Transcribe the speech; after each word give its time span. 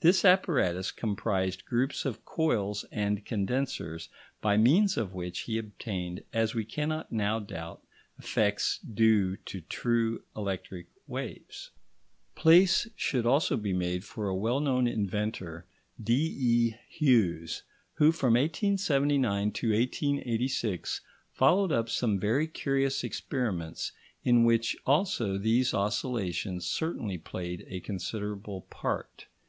This 0.00 0.24
apparatus 0.24 0.90
comprised 0.90 1.64
groups 1.66 2.04
of 2.04 2.24
coils 2.24 2.84
and 2.90 3.24
condensers 3.24 4.08
by 4.40 4.56
means 4.56 4.96
of 4.96 5.14
which 5.14 5.42
he 5.42 5.56
obtained, 5.56 6.24
as 6.32 6.52
we 6.52 6.64
cannot 6.64 7.12
now 7.12 7.38
doubt, 7.38 7.80
effects 8.18 8.80
due 8.80 9.36
to 9.36 9.60
true 9.60 10.24
electric 10.34 10.88
waves. 11.06 11.70
Place 12.34 12.88
should 12.96 13.24
also 13.24 13.56
be 13.56 13.72
made 13.72 14.02
for 14.04 14.26
a 14.26 14.34
well 14.34 14.58
known 14.58 14.88
inventor, 14.88 15.64
D.E. 16.02 16.74
Hughes, 16.88 17.62
who 17.92 18.10
from 18.10 18.34
1879 18.34 19.52
to 19.52 19.68
1886 19.74 21.02
followed 21.30 21.70
up 21.70 21.88
some 21.88 22.18
very 22.18 22.48
curious 22.48 23.04
experiments 23.04 23.92
in 24.24 24.42
which 24.42 24.76
also 24.84 25.38
these 25.38 25.72
oscillations 25.72 26.66
certainly 26.66 27.16
played 27.16 27.64
a 27.68 27.78
considerable 27.78 28.62
part. 28.62 29.26